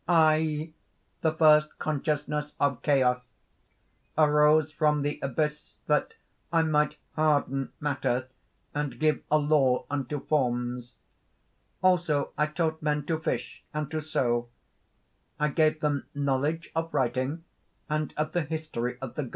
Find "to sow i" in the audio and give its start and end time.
13.91-15.49